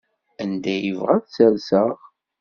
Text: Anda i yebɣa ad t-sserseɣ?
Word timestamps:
Anda 0.41 0.71
i 0.75 0.77
yebɣa 0.85 1.13
ad 1.17 1.23
t-sserseɣ? 1.25 1.95